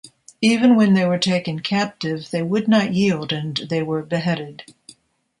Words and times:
Even 0.41 0.75
when 0.75 0.95
they 0.95 1.05
were 1.05 1.19
taken 1.19 1.59
captive, 1.59 2.31
they 2.31 2.41
would 2.41 2.67
not 2.67 2.91
yield 2.95 3.31
and 3.31 3.57
they 3.69 3.83
were 3.83 4.01
beheaded. 4.01 4.63